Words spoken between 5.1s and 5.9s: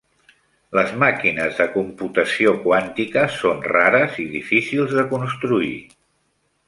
construir.